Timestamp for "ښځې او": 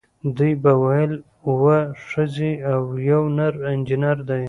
2.09-2.81